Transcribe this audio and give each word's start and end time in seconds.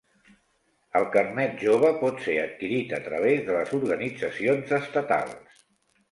El 0.99 1.03
Carnet 1.15 1.51
Jove 1.65 1.91
pot 2.03 2.23
ser 2.27 2.37
adquirit 2.43 2.95
a 2.99 2.99
través 3.09 3.43
de 3.49 3.53
les 3.57 3.73
organitzacions 3.81 4.73
estatals. 4.79 5.61